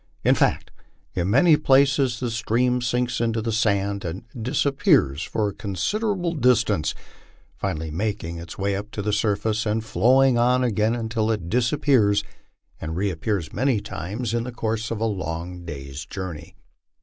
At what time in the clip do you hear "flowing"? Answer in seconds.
9.85-10.39